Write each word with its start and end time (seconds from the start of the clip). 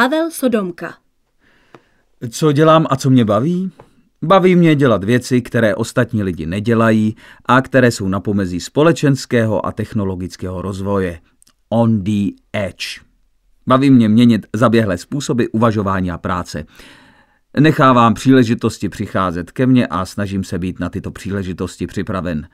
Pavel 0.00 0.30
Sodomka. 0.30 0.94
Co 2.30 2.52
dělám 2.52 2.86
a 2.90 2.96
co 2.96 3.10
mě 3.10 3.24
baví? 3.24 3.70
Baví 4.22 4.56
mě 4.56 4.74
dělat 4.74 5.04
věci, 5.04 5.42
které 5.42 5.74
ostatní 5.74 6.22
lidi 6.22 6.46
nedělají 6.46 7.16
a 7.46 7.62
které 7.62 7.90
jsou 7.90 8.08
na 8.08 8.20
pomezí 8.20 8.60
společenského 8.60 9.66
a 9.66 9.72
technologického 9.72 10.62
rozvoje. 10.62 11.20
On 11.68 12.04
the 12.04 12.30
edge. 12.52 13.00
Baví 13.66 13.90
mě 13.90 14.08
měnit 14.08 14.46
zaběhlé 14.56 14.98
způsoby 14.98 15.44
uvažování 15.52 16.10
a 16.10 16.18
práce. 16.18 16.64
Nechávám 17.60 18.14
příležitosti 18.14 18.88
přicházet 18.88 19.50
ke 19.50 19.66
mně 19.66 19.86
a 19.86 20.04
snažím 20.04 20.44
se 20.44 20.58
být 20.58 20.80
na 20.80 20.88
tyto 20.88 21.10
příležitosti 21.10 21.86
připraven. 21.86 22.48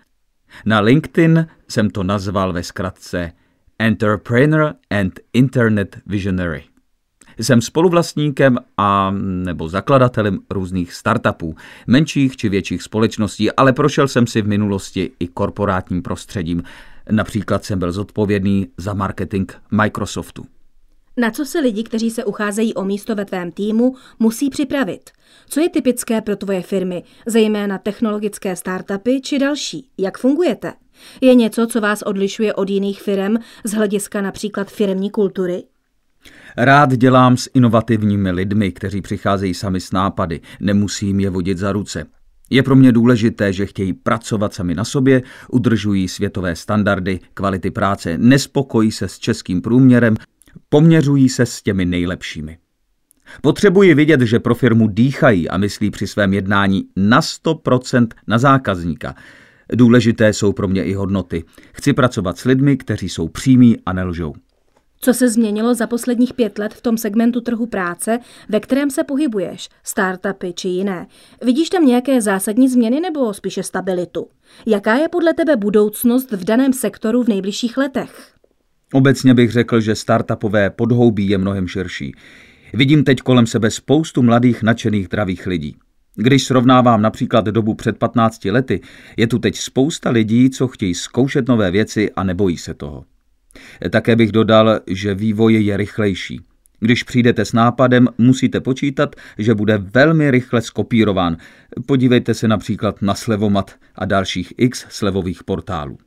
Na 0.65 0.81
LinkedIn 0.81 1.47
jsem 1.69 1.91
to 1.91 2.03
nazval 2.03 2.53
ve 2.53 2.63
zkratce 2.63 3.33
Entrepreneur 3.79 4.75
and 4.91 5.21
Internet 5.33 5.99
Visionary. 6.07 6.76
Jsem 7.39 7.61
spoluvlastníkem 7.61 8.59
a 8.77 9.11
nebo 9.21 9.69
zakladatelem 9.69 10.39
různých 10.51 10.95
startupů, 10.95 11.55
menších 11.87 12.37
či 12.37 12.49
větších 12.49 12.83
společností, 12.83 13.53
ale 13.53 13.73
prošel 13.73 14.09
jsem 14.09 14.27
si 14.27 14.43
v 14.43 14.49
minulosti 14.49 15.11
i 15.21 15.29
korporátním 15.29 16.03
prostředím. 16.03 16.63
Například 17.11 17.65
jsem 17.65 17.79
byl 17.79 17.93
zodpovědný 17.93 18.69
za 18.77 18.95
marketing 18.95 19.53
Microsoftu. 19.71 20.47
Na 21.17 21.31
co 21.31 21.45
se 21.45 21.61
lidi, 21.61 21.83
kteří 21.83 22.11
se 22.11 22.25
ucházejí 22.25 22.75
o 22.75 22.85
místo 22.85 23.15
ve 23.15 23.25
tvém 23.25 23.53
týmu, 23.53 23.97
musí 24.19 24.51
připravit? 24.51 25.11
Co 25.49 25.61
je 25.61 25.69
typické 25.69 26.21
pro 26.21 26.37
tvoje 26.37 26.63
firmy, 26.63 27.03
zejména 27.27 27.79
technologické 27.79 28.57
startupy 28.57 29.21
či 29.21 29.39
další? 29.39 29.89
Jak 29.99 30.19
fungujete? 30.19 30.73
Je 31.21 31.35
něco, 31.35 31.67
co 31.67 31.81
vás 31.81 32.03
odlišuje 32.03 32.55
od 32.55 32.71
jiných 32.71 33.03
firm 33.03 33.37
z 33.65 33.73
hlediska 33.73 34.21
například 34.21 34.71
firmní 34.71 35.11
kultury? 35.11 35.65
Rád 36.57 36.97
dělám 36.97 37.37
s 37.37 37.51
inovativními 37.55 38.31
lidmi, 38.31 38.73
kteří 38.73 39.01
přicházejí 39.01 39.55
sami 39.55 39.81
s 39.81 39.93
nápady, 39.93 40.41
nemusím 40.61 41.21
je 41.21 41.31
vodit 41.31 41.59
za 41.59 41.73
ruce. 41.73 42.07
Je 42.51 42.63
pro 42.63 42.77
mě 42.77 42.93
důležité, 42.93 43.53
že 43.53 43.67
chtějí 43.67 43.93
pracovat 43.93 44.55
sami 44.55 44.75
na 44.75 44.85
sobě, 44.85 45.23
udržují 45.51 46.09
světové 46.09 46.57
standardy 46.57 47.21
kvality 47.35 47.71
práce, 47.71 48.19
nespokojí 48.19 48.93
se 48.93 49.09
s 49.09 49.19
českým 49.19 49.63
průměrem, 49.63 50.17
poměřují 50.69 51.29
se 51.29 51.47
s 51.47 51.63
těmi 51.63 51.85
nejlepšími. 51.85 52.59
Potřebuji 53.43 53.95
vidět, 53.95 54.21
že 54.21 54.41
pro 54.41 54.55
firmu 54.55 54.89
dýchají 54.89 55.49
a 55.49 55.57
myslí 55.57 55.91
při 55.91 56.07
svém 56.07 56.35
jednání 56.35 56.85
na 56.97 57.21
100% 57.21 58.07
na 58.27 58.39
zákazníka. 58.39 59.15
Důležité 59.75 60.33
jsou 60.33 60.53
pro 60.53 60.69
mě 60.69 60.85
i 60.85 60.95
hodnoty. 60.95 61.45
Chci 61.73 61.93
pracovat 61.93 62.39
s 62.39 62.45
lidmi, 62.45 62.77
kteří 62.77 63.09
jsou 63.09 63.29
přímí 63.29 63.77
a 63.87 63.93
nelžou. 63.93 64.35
Co 65.07 65.15
se 65.15 65.29
změnilo 65.29 65.75
za 65.75 65.87
posledních 65.87 66.35
pět 66.35 66.59
let 66.59 66.75
v 66.75 66.81
tom 66.81 66.99
segmentu 66.99 67.41
trhu 67.41 67.67
práce, 67.67 68.19
ve 68.49 68.61
kterém 68.61 68.91
se 68.91 69.05
pohybuješ, 69.05 69.69
startupy 69.85 70.53
či 70.53 70.69
jiné? 70.69 71.07
Vidíš 71.43 71.71
tam 71.71 71.87
nějaké 71.87 72.21
zásadní 72.21 72.69
změny 72.69 73.01
nebo 73.01 73.35
spíše 73.35 73.63
stabilitu? 73.63 74.27
Jaká 74.67 74.95
je 74.95 75.09
podle 75.09 75.35
tebe 75.35 75.57
budoucnost 75.57 76.33
v 76.33 76.45
daném 76.45 76.73
sektoru 76.73 77.23
v 77.23 77.29
nejbližších 77.29 77.77
letech? 77.77 78.33
Obecně 78.93 79.35
bych 79.35 79.53
řekl, 79.53 79.81
že 79.81 79.95
startupové 79.95 80.71
podhoubí 80.71 81.29
je 81.29 81.39
mnohem 81.39 81.69
širší. 81.69 82.15
Vidím 82.75 83.05
teď 83.05 83.19
kolem 83.21 83.47
sebe 83.47 83.71
spoustu 83.71 84.23
mladých, 84.23 84.63
nadšených, 84.63 85.07
zdravých 85.07 85.47
lidí. 85.47 85.77
Když 86.15 86.45
srovnávám 86.45 87.03
například 87.03 87.45
dobu 87.45 87.75
před 87.75 87.99
15 87.99 88.45
lety, 88.45 88.81
je 89.17 89.27
tu 89.27 89.39
teď 89.39 89.57
spousta 89.57 90.11
lidí, 90.11 90.51
co 90.51 90.69
chtějí 90.69 90.95
zkoušet 90.95 91.49
nové 91.49 91.71
věci 91.71 92.11
a 92.13 92.25
nebojí 92.25 92.57
se 92.57 92.75
toho. 92.75 93.05
Také 93.91 94.17
bych 94.17 94.33
dodal, 94.33 94.81
že 94.87 95.15
vývoj 95.15 95.55
je 95.55 95.77
rychlejší. 95.77 96.41
Když 96.81 97.03
přijdete 97.03 97.45
s 97.45 97.53
nápadem, 97.53 98.09
musíte 98.19 98.61
počítat, 98.61 99.17
že 99.39 99.55
bude 99.55 99.79
velmi 99.79 100.31
rychle 100.31 100.63
skopírován. 100.63 101.37
Podívejte 101.87 102.35
se 102.35 102.49
například 102.49 103.03
na 103.03 103.15
Slevomat 103.15 103.75
a 103.95 104.05
dalších 104.05 104.53
x 104.57 104.87
slevových 104.89 105.45
portálů. 105.45 105.99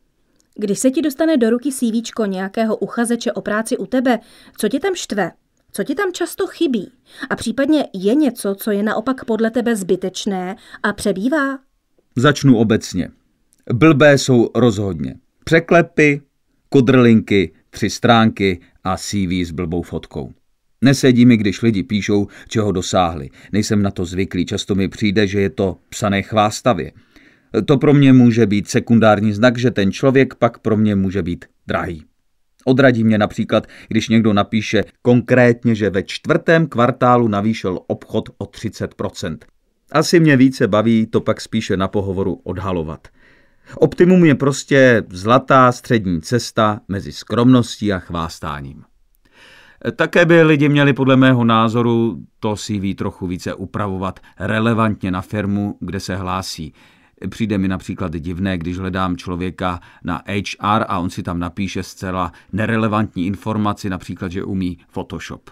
Když 0.55 0.79
se 0.79 0.91
ti 0.91 1.01
dostane 1.01 1.37
do 1.37 1.49
ruky 1.49 1.71
CV 1.71 2.27
nějakého 2.27 2.77
uchazeče 2.77 3.31
o 3.31 3.41
práci 3.41 3.77
u 3.77 3.85
tebe, 3.85 4.19
co 4.57 4.69
tě 4.69 4.79
tam 4.79 4.95
štve? 4.95 5.31
Co 5.71 5.83
ti 5.83 5.95
tam 5.95 6.11
často 6.13 6.47
chybí? 6.47 6.91
A 7.29 7.35
případně 7.35 7.87
je 7.93 8.15
něco, 8.15 8.55
co 8.55 8.71
je 8.71 8.83
naopak 8.83 9.25
podle 9.25 9.51
tebe 9.51 9.75
zbytečné 9.75 10.55
a 10.83 10.93
přebývá? 10.93 11.59
Začnu 12.15 12.57
obecně. 12.57 13.09
Blbé 13.73 14.17
jsou 14.17 14.49
rozhodně. 14.55 15.15
Překlepy, 15.43 16.21
kodrlinky, 16.69 17.51
tři 17.69 17.89
stránky 17.89 18.59
a 18.83 18.97
CV 18.97 19.45
s 19.45 19.51
blbou 19.51 19.81
fotkou. 19.81 20.33
Nesedí 20.81 21.25
mi, 21.25 21.37
když 21.37 21.61
lidi 21.61 21.83
píšou, 21.83 22.27
čeho 22.47 22.71
dosáhli. 22.71 23.29
Nejsem 23.51 23.81
na 23.81 23.91
to 23.91 24.05
zvyklý, 24.05 24.45
často 24.45 24.75
mi 24.75 24.87
přijde, 24.87 25.27
že 25.27 25.41
je 25.41 25.49
to 25.49 25.77
psané 25.89 26.21
chvástavě. 26.21 26.91
To 27.65 27.77
pro 27.77 27.93
mě 27.93 28.13
může 28.13 28.45
být 28.45 28.67
sekundární 28.67 29.33
znak, 29.33 29.57
že 29.57 29.71
ten 29.71 29.91
člověk 29.91 30.35
pak 30.35 30.59
pro 30.59 30.77
mě 30.77 30.95
může 30.95 31.23
být 31.23 31.45
drahý. 31.67 32.03
Odradí 32.65 33.03
mě 33.03 33.17
například, 33.17 33.67
když 33.87 34.09
někdo 34.09 34.33
napíše 34.33 34.83
konkrétně, 35.01 35.75
že 35.75 35.89
ve 35.89 36.03
čtvrtém 36.03 36.67
kvartálu 36.67 37.27
navýšil 37.27 37.79
obchod 37.87 38.29
o 38.37 38.45
30%. 38.45 39.37
Asi 39.91 40.19
mě 40.19 40.37
více 40.37 40.67
baví 40.67 41.05
to 41.05 41.21
pak 41.21 41.41
spíše 41.41 41.77
na 41.77 41.87
pohovoru 41.87 42.41
odhalovat. 42.43 43.07
Optimum 43.75 44.25
je 44.25 44.35
prostě 44.35 45.03
zlatá 45.09 45.71
střední 45.71 46.21
cesta 46.21 46.81
mezi 46.87 47.11
skromností 47.11 47.93
a 47.93 47.99
chvástáním. 47.99 48.83
Také 49.95 50.25
by 50.25 50.43
lidi 50.43 50.69
měli 50.69 50.93
podle 50.93 51.15
mého 51.15 51.43
názoru 51.43 52.17
to 52.39 52.55
CV 52.55 52.95
trochu 52.97 53.27
více 53.27 53.53
upravovat 53.53 54.19
relevantně 54.39 55.11
na 55.11 55.21
firmu, 55.21 55.77
kde 55.79 55.99
se 55.99 56.15
hlásí. 56.15 56.73
Přijde 57.29 57.57
mi 57.57 57.67
například 57.67 58.15
divné, 58.15 58.57
když 58.57 58.77
hledám 58.77 59.17
člověka 59.17 59.79
na 60.03 60.23
HR 60.27 60.83
a 60.87 60.99
on 60.99 61.09
si 61.09 61.23
tam 61.23 61.39
napíše 61.39 61.83
zcela 61.83 62.31
nerelevantní 62.53 63.27
informaci, 63.27 63.89
například, 63.89 64.31
že 64.31 64.43
umí 64.43 64.77
Photoshop. 64.87 65.49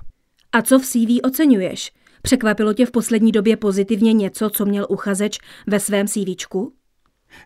A 0.52 0.62
co 0.62 0.80
v 0.80 0.86
CV 0.86 1.20
oceňuješ? 1.24 1.92
Překvapilo 2.22 2.74
tě 2.74 2.86
v 2.86 2.92
poslední 2.92 3.32
době 3.32 3.58
pozitivně 3.58 4.14
něco, 4.14 4.50
co 4.50 4.66
měl 4.66 4.88
uchazeč 4.90 5.40
ve 5.68 5.80
svém 5.80 6.08
CVčku? 6.08 6.74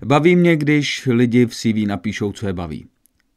Baví 0.06 0.36
mě, 0.36 0.56
když 0.56 1.10
lidi 1.12 1.46
v 1.46 1.56
CV 1.56 1.88
napíšou, 1.88 2.32
co 2.32 2.48
je 2.48 2.54
baví. 2.54 2.86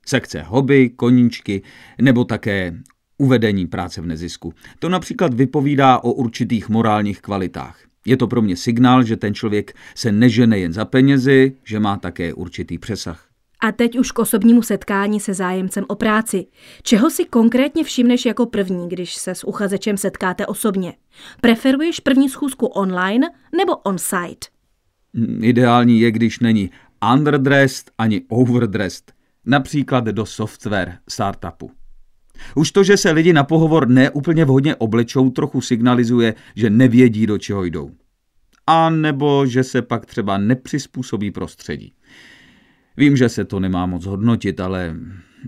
Sekce 0.06 0.42
hobby, 0.42 0.90
koníčky 0.90 1.62
nebo 2.00 2.24
také 2.24 2.74
uvedení 3.18 3.66
práce 3.66 4.00
v 4.00 4.06
nezisku. 4.06 4.52
To 4.78 4.88
například 4.88 5.34
vypovídá 5.34 5.98
o 5.98 6.12
určitých 6.12 6.68
morálních 6.68 7.20
kvalitách. 7.20 7.78
Je 8.06 8.16
to 8.16 8.26
pro 8.26 8.42
mě 8.42 8.56
signál, 8.56 9.02
že 9.02 9.16
ten 9.16 9.34
člověk 9.34 9.72
se 9.94 10.12
nežene 10.12 10.58
jen 10.58 10.72
za 10.72 10.84
penězi, 10.84 11.52
že 11.64 11.80
má 11.80 11.96
také 11.96 12.34
určitý 12.34 12.78
přesah. 12.78 13.28
A 13.60 13.72
teď 13.72 13.98
už 13.98 14.12
k 14.12 14.18
osobnímu 14.18 14.62
setkání 14.62 15.20
se 15.20 15.34
zájemcem 15.34 15.84
o 15.88 15.94
práci. 15.94 16.46
Čeho 16.82 17.10
si 17.10 17.24
konkrétně 17.24 17.84
všimneš 17.84 18.26
jako 18.26 18.46
první, 18.46 18.88
když 18.88 19.14
se 19.14 19.34
s 19.34 19.46
uchazečem 19.46 19.96
setkáte 19.96 20.46
osobně? 20.46 20.94
Preferuješ 21.40 22.00
první 22.00 22.28
schůzku 22.28 22.66
online 22.66 23.26
nebo 23.56 23.76
on-site? 23.76 24.53
Ideální 25.40 26.00
je, 26.00 26.10
když 26.10 26.40
není 26.40 26.70
underdressed 27.12 27.90
ani 27.98 28.22
overdressed, 28.28 29.12
například 29.46 30.04
do 30.04 30.26
software 30.26 30.98
startupu. 31.08 31.70
Už 32.54 32.72
to, 32.72 32.84
že 32.84 32.96
se 32.96 33.10
lidi 33.10 33.32
na 33.32 33.44
pohovor 33.44 33.88
neúplně 33.88 34.44
vhodně 34.44 34.76
oblečou, 34.76 35.30
trochu 35.30 35.60
signalizuje, 35.60 36.34
že 36.56 36.70
nevědí, 36.70 37.26
do 37.26 37.38
čeho 37.38 37.64
jdou. 37.64 37.90
A 38.66 38.90
nebo 38.90 39.46
že 39.46 39.64
se 39.64 39.82
pak 39.82 40.06
třeba 40.06 40.38
nepřizpůsobí 40.38 41.30
prostředí. 41.30 41.94
Vím, 42.96 43.16
že 43.16 43.28
se 43.28 43.44
to 43.44 43.60
nemá 43.60 43.86
moc 43.86 44.06
hodnotit, 44.06 44.60
ale 44.60 44.96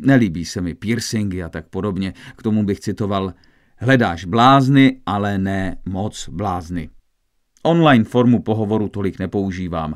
nelíbí 0.03 0.44
se 0.44 0.60
mi 0.60 0.75
piercingy 0.75 1.43
a 1.43 1.48
tak 1.48 1.69
podobně. 1.69 2.15
K 2.37 2.43
tomu 2.43 2.65
bych 2.65 2.81
citoval 2.81 3.34
Hledáš 3.78 4.24
blázny, 4.24 5.01
ale 5.07 5.39
ne 5.39 5.77
moc 5.84 6.28
blázny. 6.28 6.89
Online 7.66 8.04
formu 8.04 8.42
pohovoru 8.42 8.89
tolik 8.89 9.18
nepoužívám, 9.18 9.95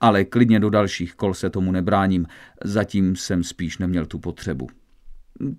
ale 0.00 0.24
klidně 0.24 0.60
do 0.60 0.70
dalších 0.70 1.14
kol 1.14 1.34
se 1.34 1.50
tomu 1.50 1.72
nebráním. 1.72 2.26
Zatím 2.64 3.16
jsem 3.16 3.44
spíš 3.44 3.78
neměl 3.78 4.06
tu 4.06 4.18
potřebu. 4.18 4.66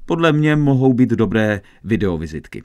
Podle 0.06 0.32
mě 0.32 0.56
mohou 0.56 0.94
být 0.94 1.10
dobré 1.10 1.62
videovizitky. 1.84 2.64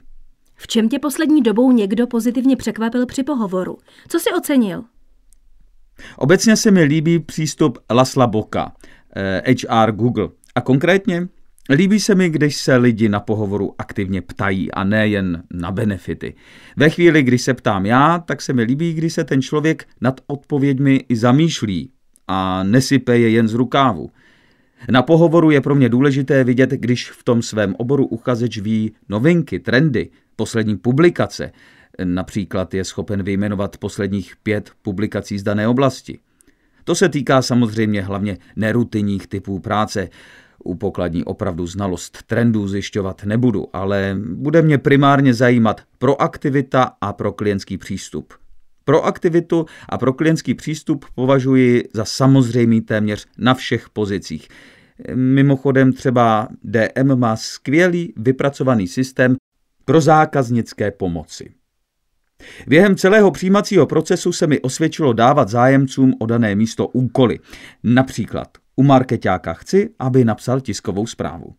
V 0.55 0.67
čem 0.67 0.89
tě 0.89 0.99
poslední 0.99 1.41
dobou 1.41 1.71
někdo 1.71 2.07
pozitivně 2.07 2.55
překvapil 2.55 3.05
při 3.05 3.23
pohovoru? 3.23 3.77
Co 4.07 4.19
si 4.19 4.29
ocenil? 4.37 4.83
Obecně 6.17 6.55
se 6.55 6.71
mi 6.71 6.83
líbí 6.83 7.19
přístup 7.19 7.77
Lasla 7.91 8.27
Boka, 8.27 8.71
HR 9.45 9.91
Google. 9.91 10.29
A 10.55 10.61
konkrétně 10.61 11.27
Líbí 11.69 11.99
se 11.99 12.15
mi, 12.15 12.29
když 12.29 12.55
se 12.55 12.75
lidi 12.75 13.09
na 13.09 13.19
pohovoru 13.19 13.75
aktivně 13.77 14.21
ptají 14.21 14.71
a 14.71 14.83
ne 14.83 15.07
jen 15.07 15.43
na 15.51 15.71
benefity. 15.71 16.35
Ve 16.77 16.89
chvíli, 16.89 17.23
kdy 17.23 17.37
se 17.37 17.53
ptám 17.53 17.85
já, 17.85 18.19
tak 18.19 18.41
se 18.41 18.53
mi 18.53 18.63
líbí, 18.63 18.93
když 18.93 19.13
se 19.13 19.23
ten 19.23 19.41
člověk 19.41 19.87
nad 20.01 20.21
odpověďmi 20.27 21.05
i 21.09 21.15
zamýšlí 21.15 21.91
a 22.27 22.63
nesype 22.63 23.17
je 23.17 23.29
jen 23.29 23.47
z 23.47 23.53
rukávu. 23.53 24.11
Na 24.91 25.01
pohovoru 25.01 25.51
je 25.51 25.61
pro 25.61 25.75
mě 25.75 25.89
důležité 25.89 26.43
vidět, 26.43 26.69
když 26.69 27.11
v 27.11 27.23
tom 27.23 27.41
svém 27.41 27.75
oboru 27.77 28.05
uchazeč 28.05 28.57
ví 28.57 28.95
novinky, 29.09 29.59
trendy, 29.59 30.09
poslední 30.35 30.77
publikace. 30.77 31.51
Například 32.03 32.73
je 32.73 32.83
schopen 32.83 33.23
vyjmenovat 33.23 33.77
posledních 33.77 34.33
pět 34.43 34.71
publikací 34.81 35.39
z 35.39 35.43
dané 35.43 35.67
oblasti. 35.67 36.19
To 36.83 36.95
se 36.95 37.09
týká 37.09 37.41
samozřejmě 37.41 38.01
hlavně 38.01 38.37
nerutinních 38.55 39.27
typů 39.27 39.59
práce. 39.59 40.09
U 40.67 40.75
pokladní 40.75 41.23
opravdu 41.23 41.67
znalost 41.67 42.23
trendů 42.25 42.67
zjišťovat 42.67 43.23
nebudu, 43.23 43.65
ale 43.73 44.17
bude 44.33 44.61
mě 44.61 44.77
primárně 44.77 45.33
zajímat 45.33 45.81
proaktivita 45.97 46.91
a 47.01 47.13
pro 47.13 47.31
klientský 47.31 47.77
přístup. 47.77 48.33
Proaktivitu 48.83 49.65
a 49.89 49.97
pro 49.97 50.13
klientský 50.13 50.53
přístup 50.53 51.05
považuji 51.15 51.83
za 51.93 52.05
samozřejmý 52.05 52.81
téměř 52.81 53.25
na 53.37 53.53
všech 53.53 53.89
pozicích. 53.89 54.47
Mimochodem 55.15 55.93
třeba 55.93 56.47
DM 56.63 57.15
má 57.15 57.35
skvělý 57.35 58.13
vypracovaný 58.17 58.87
systém 58.87 59.35
pro 59.85 60.01
zákaznické 60.01 60.91
pomoci. 60.91 61.53
Během 62.67 62.95
celého 62.95 63.31
přijímacího 63.31 63.85
procesu 63.85 64.31
se 64.31 64.47
mi 64.47 64.61
osvědčilo 64.61 65.13
dávat 65.13 65.49
zájemcům 65.49 66.13
o 66.19 66.25
dané 66.25 66.55
místo 66.55 66.87
úkoly. 66.87 67.39
Například 67.83 68.47
u 68.79 68.83
marketáka 68.83 69.53
chci, 69.53 69.89
aby 69.99 70.25
napsal 70.25 70.61
tiskovou 70.61 71.07
zprávu. 71.07 71.55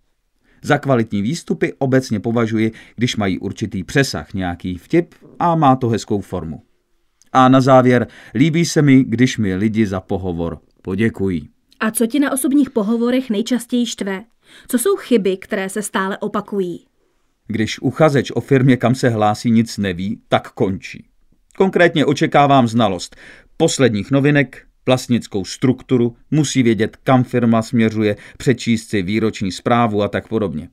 Za 0.63 0.79
kvalitní 0.79 1.23
výstupy 1.23 1.73
obecně 1.79 2.21
považuji, 2.21 2.73
když 2.97 3.17
mají 3.17 3.39
určitý 3.39 3.85
přesah, 3.85 4.35
nějaký 4.35 4.79
vtip 4.79 5.15
a 5.39 5.55
má 5.55 5.77
to 5.77 5.89
hezkou 5.89 6.21
formu. 6.21 6.63
A 7.33 7.49
na 7.49 7.61
závěr, 7.61 8.07
líbí 8.35 8.65
se 8.65 8.83
mi, 8.83 9.05
když 9.05 9.39
mi 9.39 9.55
lidi 9.55 9.87
za 9.87 10.01
pohovor 10.01 10.59
poděkují. 10.83 11.49
A 11.81 11.91
co 11.91 12.07
ti 12.07 12.21
na 12.21 12.33
osobních 12.33 12.71
pohovorech 12.71 13.31
nejčastěji 13.31 13.87
štve? 13.87 14.25
Co 14.69 14.79
jsou 14.79 14.97
chyby, 14.97 15.37
které 15.37 15.69
se 15.69 15.83
stále 15.83 16.19
opakují? 16.19 16.85
Když 17.47 17.81
uchazeč 17.81 18.31
o 18.31 18.41
firmě, 18.41 18.77
kam 18.77 18.95
se 18.95 19.09
hlásí, 19.09 19.51
nic 19.51 19.79
neví, 19.79 20.21
tak 20.29 20.53
končí. 20.53 21.05
Konkrétně 21.57 22.07
očekávám 22.07 22.69
znalost 22.69 23.17
posledních 23.57 24.11
novinek, 24.11 24.68
vlastnickou 24.89 25.45
strukturu, 25.45 26.17
musí 26.31 26.63
vědět, 26.63 26.97
kam 26.97 27.25
firma 27.25 27.63
směřuje, 27.63 28.17
přečíst 28.39 28.89
si 28.89 29.03
výroční 29.03 29.53
zprávu 29.53 30.03
a 30.03 30.09
tak 30.09 30.29
podobně. 30.29 30.69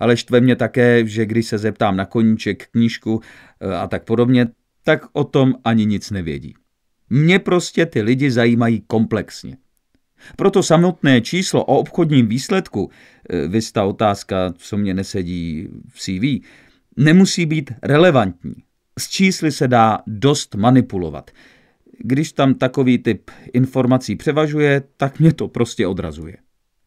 Ale 0.00 0.16
štve 0.16 0.40
mě 0.40 0.56
také, 0.56 1.06
že 1.06 1.26
když 1.26 1.46
se 1.46 1.58
zeptám 1.58 1.96
na 1.96 2.04
koníček, 2.04 2.68
knížku 2.68 3.20
eh, 3.60 3.74
a 3.74 3.86
tak 3.86 4.04
podobně, 4.04 4.46
tak 4.84 5.06
o 5.12 5.24
tom 5.24 5.54
ani 5.64 5.86
nic 5.86 6.10
nevědí. 6.10 6.54
Mě 7.10 7.38
prostě 7.38 7.86
ty 7.86 8.02
lidi 8.02 8.30
zajímají 8.30 8.84
komplexně. 8.86 9.56
Proto 10.36 10.62
samotné 10.62 11.20
číslo 11.20 11.64
o 11.64 11.78
obchodním 11.78 12.28
výsledku, 12.28 12.90
e, 13.30 13.48
vysta 13.48 13.84
otázka, 13.84 14.52
co 14.56 14.76
mě 14.76 14.94
nesedí 14.94 15.68
v 15.88 15.98
CV, 16.00 16.44
nemusí 16.96 17.46
být 17.46 17.72
relevantní. 17.82 18.54
S 18.98 19.08
čísly 19.08 19.52
se 19.52 19.68
dá 19.68 19.98
dost 20.06 20.54
manipulovat. 20.54 21.30
Když 22.04 22.32
tam 22.32 22.54
takový 22.54 22.98
typ 22.98 23.30
informací 23.52 24.16
převažuje, 24.16 24.82
tak 24.96 25.20
mě 25.20 25.32
to 25.32 25.48
prostě 25.48 25.86
odrazuje. 25.86 26.36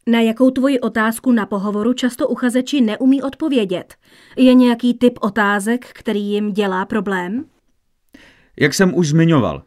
Na 0.07 0.19
jakou 0.19 0.50
tvoji 0.50 0.80
otázku 0.80 1.31
na 1.31 1.45
pohovoru 1.45 1.94
často 1.94 2.27
uchazeči 2.27 2.81
neumí 2.81 3.21
odpovědět? 3.21 3.95
Je 4.38 4.54
nějaký 4.54 4.94
typ 4.94 5.19
otázek, 5.21 5.86
který 5.94 6.21
jim 6.21 6.51
dělá 6.51 6.86
problém? 6.86 7.45
Jak 8.60 8.74
jsem 8.74 8.95
už 8.95 9.07
zmiňoval, 9.07 9.63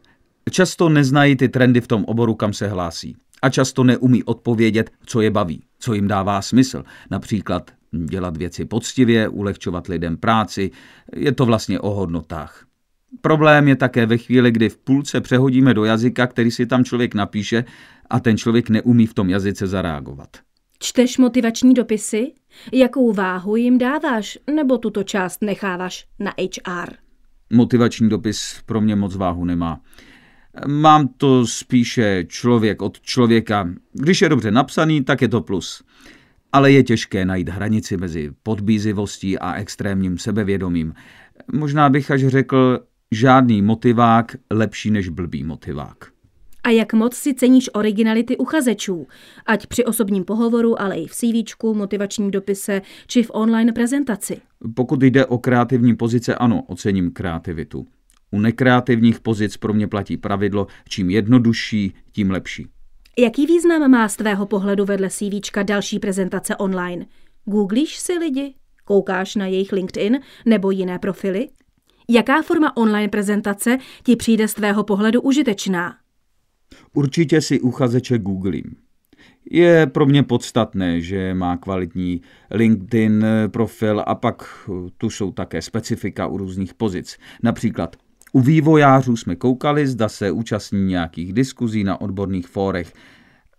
často 0.51 0.89
neznají 0.89 1.35
ty 1.35 1.49
trendy 1.49 1.81
v 1.81 1.87
tom 1.87 2.05
oboru, 2.05 2.35
kam 2.35 2.53
se 2.53 2.67
hlásí 2.67 3.15
a 3.41 3.49
často 3.49 3.83
neumí 3.83 4.23
odpovědět, 4.23 4.91
co 5.05 5.21
je 5.21 5.31
baví, 5.31 5.63
co 5.79 5.93
jim 5.93 6.07
dává 6.07 6.41
smysl. 6.41 6.83
Například 7.11 7.71
dělat 7.91 8.37
věci 8.37 8.65
poctivě, 8.65 9.29
ulehčovat 9.29 9.87
lidem 9.87 10.17
práci, 10.17 10.71
je 11.15 11.31
to 11.31 11.45
vlastně 11.45 11.79
o 11.79 11.89
hodnotách. 11.89 12.66
Problém 13.21 13.67
je 13.67 13.75
také 13.75 14.05
ve 14.05 14.17
chvíli, 14.17 14.51
kdy 14.51 14.69
v 14.69 14.77
půlce 14.77 15.21
přehodíme 15.21 15.73
do 15.73 15.85
jazyka, 15.85 16.27
který 16.27 16.51
si 16.51 16.65
tam 16.65 16.83
člověk 16.83 17.15
napíše 17.15 17.65
a 18.09 18.19
ten 18.19 18.37
člověk 18.37 18.69
neumí 18.69 19.07
v 19.07 19.13
tom 19.13 19.29
jazyce 19.29 19.67
zareagovat. 19.67 20.29
Čteš 20.79 21.17
motivační 21.17 21.73
dopisy? 21.73 22.31
Jakou 22.73 23.13
váhu 23.13 23.55
jim 23.55 23.77
dáváš, 23.77 24.37
nebo 24.55 24.77
tuto 24.77 25.03
část 25.03 25.41
necháváš 25.41 26.05
na 26.19 26.33
HR? 26.39 26.93
Motivační 27.49 28.09
dopis 28.09 28.61
pro 28.65 28.81
mě 28.81 28.95
moc 28.95 29.15
váhu 29.15 29.45
nemá. 29.45 29.81
Mám 30.67 31.07
to 31.07 31.47
spíše 31.47 32.25
člověk 32.27 32.81
od 32.81 33.01
člověka. 33.01 33.69
Když 33.93 34.21
je 34.21 34.29
dobře 34.29 34.51
napsaný, 34.51 35.03
tak 35.03 35.21
je 35.21 35.27
to 35.27 35.41
plus. 35.41 35.83
Ale 36.53 36.71
je 36.71 36.83
těžké 36.83 37.25
najít 37.25 37.49
hranici 37.49 37.97
mezi 37.97 38.31
podbízivostí 38.43 39.39
a 39.39 39.53
extrémním 39.53 40.17
sebevědomím. 40.17 40.93
Možná 41.53 41.89
bych 41.89 42.11
až 42.11 42.27
řekl, 42.27 42.79
žádný 43.11 43.61
motivák 43.61 44.35
lepší 44.51 44.91
než 44.91 45.09
blbý 45.09 45.43
motivák. 45.43 45.97
A 46.63 46.69
jak 46.69 46.93
moc 46.93 47.15
si 47.15 47.33
ceníš 47.33 47.69
originality 47.73 48.37
uchazečů, 48.37 49.07
ať 49.45 49.67
při 49.67 49.85
osobním 49.85 50.23
pohovoru, 50.23 50.81
ale 50.81 50.95
i 50.95 51.07
v 51.07 51.15
CV, 51.15 51.63
motivačním 51.73 52.31
dopise 52.31 52.81
či 53.07 53.23
v 53.23 53.31
online 53.33 53.73
prezentaci? 53.73 54.41
Pokud 54.75 55.01
jde 55.03 55.25
o 55.25 55.37
kreativní 55.37 55.95
pozice, 55.95 56.35
ano, 56.35 56.63
ocením 56.67 57.11
kreativitu. 57.11 57.87
U 58.31 58.39
nekreativních 58.39 59.19
pozic 59.19 59.57
pro 59.57 59.73
mě 59.73 59.87
platí 59.87 60.17
pravidlo, 60.17 60.67
čím 60.89 61.09
jednodušší, 61.09 61.93
tím 62.11 62.31
lepší. 62.31 62.67
Jaký 63.19 63.45
význam 63.45 63.91
má 63.91 64.09
z 64.09 64.15
tvého 64.15 64.45
pohledu 64.45 64.85
vedle 64.85 65.09
CVčka 65.09 65.63
další 65.63 65.99
prezentace 65.99 66.55
online? 66.55 67.05
Googlíš 67.45 67.97
si 67.97 68.13
lidi? 68.13 68.53
Koukáš 68.85 69.35
na 69.35 69.45
jejich 69.45 69.71
LinkedIn 69.71 70.19
nebo 70.45 70.71
jiné 70.71 70.99
profily? 70.99 71.47
Jaká 72.09 72.41
forma 72.41 72.77
online 72.77 73.09
prezentace 73.09 73.77
ti 74.03 74.15
přijde 74.15 74.47
z 74.47 74.53
tvého 74.53 74.83
pohledu 74.83 75.21
užitečná? 75.21 75.95
Určitě 76.93 77.41
si 77.41 77.59
uchazeče 77.59 78.17
googlím. 78.17 78.75
Je 79.51 79.87
pro 79.87 80.05
mě 80.05 80.23
podstatné, 80.23 81.01
že 81.01 81.33
má 81.33 81.57
kvalitní 81.57 82.21
LinkedIn 82.51 83.25
profil 83.47 84.03
a 84.07 84.15
pak 84.15 84.67
tu 84.97 85.09
jsou 85.09 85.31
také 85.31 85.61
specifika 85.61 86.27
u 86.27 86.37
různých 86.37 86.73
pozic. 86.73 87.17
Například 87.43 87.95
u 88.33 88.41
vývojářů 88.41 89.15
jsme 89.15 89.35
koukali, 89.35 89.87
zda 89.87 90.09
se 90.09 90.31
účastní 90.31 90.85
nějakých 90.85 91.33
diskuzí 91.33 91.83
na 91.83 92.01
odborných 92.01 92.47
fórech, 92.47 92.93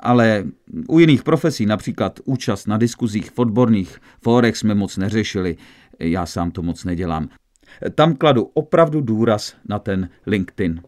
ale 0.00 0.44
u 0.88 0.98
jiných 0.98 1.22
profesí, 1.22 1.66
například 1.66 2.20
účast 2.24 2.66
na 2.66 2.76
diskuzích 2.76 3.30
v 3.30 3.38
odborných 3.38 3.98
fórech 4.22 4.56
jsme 4.56 4.74
moc 4.74 4.96
neřešili, 4.96 5.56
já 5.98 6.26
sám 6.26 6.50
to 6.50 6.62
moc 6.62 6.84
nedělám. 6.84 7.28
Tam 7.94 8.14
kladu 8.14 8.50
opravdu 8.54 9.00
důraz 9.00 9.54
na 9.68 9.78
ten 9.78 10.08
LinkedIn. 10.26 10.80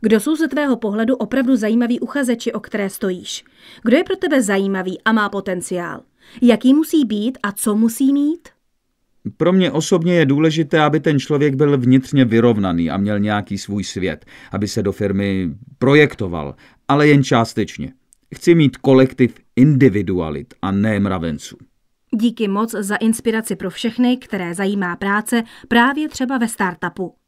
Kdo 0.00 0.20
jsou 0.20 0.36
ze 0.36 0.48
tvého 0.48 0.76
pohledu 0.76 1.16
opravdu 1.16 1.56
zajímaví 1.56 2.00
uchazeči, 2.00 2.52
o 2.52 2.60
které 2.60 2.90
stojíš? 2.90 3.44
Kdo 3.82 3.96
je 3.96 4.04
pro 4.04 4.16
tebe 4.16 4.42
zajímavý 4.42 5.02
a 5.04 5.12
má 5.12 5.28
potenciál? 5.28 6.00
Jaký 6.42 6.74
musí 6.74 7.04
být 7.04 7.38
a 7.42 7.52
co 7.52 7.74
musí 7.74 8.12
mít? 8.12 8.48
Pro 9.36 9.52
mě 9.52 9.70
osobně 9.70 10.14
je 10.14 10.26
důležité, 10.26 10.80
aby 10.80 11.00
ten 11.00 11.20
člověk 11.20 11.54
byl 11.54 11.78
vnitřně 11.78 12.24
vyrovnaný 12.24 12.90
a 12.90 12.96
měl 12.96 13.18
nějaký 13.18 13.58
svůj 13.58 13.84
svět, 13.84 14.26
aby 14.52 14.68
se 14.68 14.82
do 14.82 14.92
firmy 14.92 15.50
projektoval, 15.78 16.54
ale 16.88 17.08
jen 17.08 17.24
částečně. 17.24 17.92
Chci 18.34 18.54
mít 18.54 18.76
kolektiv 18.76 19.34
individualit 19.56 20.54
a 20.62 20.70
ne 20.70 21.00
mravenců. 21.00 21.56
Díky 22.14 22.48
moc 22.48 22.70
za 22.70 22.96
inspiraci 22.96 23.56
pro 23.56 23.70
všechny, 23.70 24.16
které 24.16 24.54
zajímá 24.54 24.96
práce 24.96 25.42
právě 25.68 26.08
třeba 26.08 26.38
ve 26.38 26.48
startupu. 26.48 27.21